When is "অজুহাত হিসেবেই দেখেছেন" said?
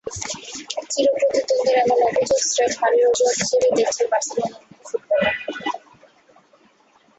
3.09-4.05